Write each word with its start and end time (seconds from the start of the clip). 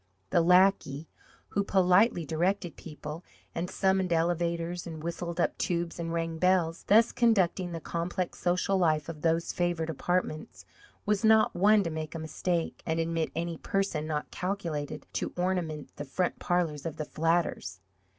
The 0.31 0.41
lackey, 0.41 1.09
who 1.49 1.63
politely 1.63 2.25
directed 2.25 2.75
people, 2.75 3.23
and 3.53 3.69
summoned 3.69 4.11
elevators, 4.11 4.87
and 4.87 5.03
whistled 5.03 5.39
up 5.39 5.55
tubes 5.59 5.99
and 5.99 6.11
rang 6.11 6.39
bells, 6.39 6.85
thus 6.87 7.11
conducting 7.11 7.71
the 7.71 7.79
complex 7.79 8.39
social 8.39 8.79
life 8.79 9.09
of 9.09 9.21
those 9.21 9.51
favoured 9.53 9.91
apartments, 9.91 10.65
was 11.05 11.23
not 11.23 11.55
one 11.55 11.83
to 11.83 11.91
make 11.91 12.15
a 12.15 12.17
mistake, 12.17 12.81
and 12.83 12.99
admit 12.99 13.29
any 13.35 13.57
person 13.57 14.07
not 14.07 14.31
calculated 14.31 15.05
to 15.13 15.33
ornament 15.37 15.91
the 15.97 16.05
front 16.05 16.39
parlours 16.39 16.87
of 16.87 16.97
the 16.97 17.05
flatters. 17.05 17.79